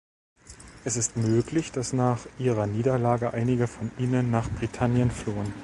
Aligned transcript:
Es 0.83 0.97
ist 0.97 1.15
möglich, 1.15 1.71
dass 1.73 1.93
nach 1.93 2.25
ihrer 2.39 2.65
Niederlage 2.65 3.35
einige 3.35 3.67
von 3.67 3.91
ihnen 3.99 4.31
nach 4.31 4.49
Britannien 4.49 5.11
flohen. 5.11 5.53